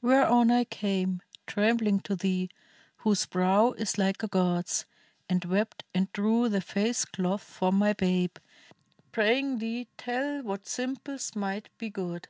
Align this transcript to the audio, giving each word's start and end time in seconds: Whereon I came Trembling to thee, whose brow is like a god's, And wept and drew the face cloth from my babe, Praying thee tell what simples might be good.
Whereon 0.00 0.50
I 0.50 0.64
came 0.64 1.20
Trembling 1.46 2.00
to 2.04 2.16
thee, 2.16 2.48
whose 2.96 3.26
brow 3.26 3.72
is 3.72 3.98
like 3.98 4.22
a 4.22 4.28
god's, 4.28 4.86
And 5.28 5.44
wept 5.44 5.84
and 5.94 6.10
drew 6.14 6.48
the 6.48 6.62
face 6.62 7.04
cloth 7.04 7.42
from 7.42 7.74
my 7.76 7.92
babe, 7.92 8.38
Praying 9.12 9.58
thee 9.58 9.88
tell 9.98 10.42
what 10.42 10.66
simples 10.66 11.36
might 11.36 11.68
be 11.76 11.90
good. 11.90 12.28